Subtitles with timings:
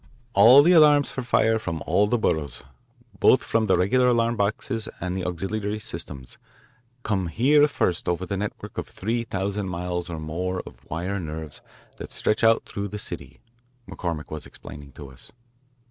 [0.33, 2.63] "All the alarms for fire from all the boroughs,
[3.19, 6.39] both from the regular alarm boxes and the auxiliary systems,
[7.03, 11.61] come here first over the network of three thousand miles or more of wire nerves
[11.97, 13.41] that stretch out through the city,"
[13.87, 15.31] McCormick was explaining to us.